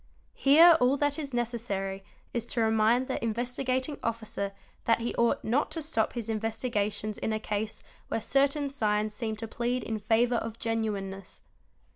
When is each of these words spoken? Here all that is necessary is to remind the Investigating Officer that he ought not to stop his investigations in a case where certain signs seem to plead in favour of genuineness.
Here 0.33 0.77
all 0.79 0.97
that 0.97 1.19
is 1.19 1.31
necessary 1.31 2.03
is 2.33 2.47
to 2.47 2.61
remind 2.61 3.05
the 3.07 3.23
Investigating 3.23 3.99
Officer 4.01 4.51
that 4.85 4.99
he 4.99 5.13
ought 5.13 5.43
not 5.43 5.69
to 5.73 5.81
stop 5.83 6.13
his 6.13 6.27
investigations 6.27 7.19
in 7.19 7.31
a 7.31 7.39
case 7.39 7.83
where 8.07 8.19
certain 8.19 8.71
signs 8.71 9.13
seem 9.13 9.35
to 9.35 9.47
plead 9.47 9.83
in 9.83 9.99
favour 9.99 10.37
of 10.37 10.57
genuineness. 10.57 11.41